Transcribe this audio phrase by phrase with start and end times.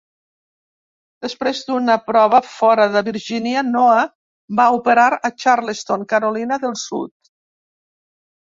[1.25, 4.01] Després d'una prova fora de Virgínia, "Noa"
[4.61, 7.15] va operar a Charleston, Carolina del Sud.